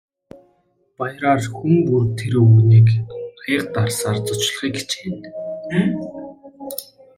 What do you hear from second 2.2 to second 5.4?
өвгөнийг аяга дарсаар зочлохыг хичээнэ.